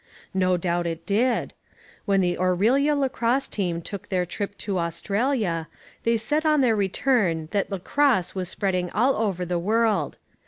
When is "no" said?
0.33-0.57